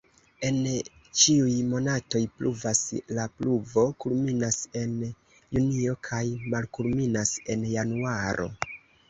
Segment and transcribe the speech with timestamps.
[0.47, 0.55] En
[1.23, 2.81] ĉiuj monatoj pluvas,
[3.17, 4.97] la pluvo kulminas en
[5.59, 6.23] junio kaj
[6.57, 8.51] malkulminas en januaro.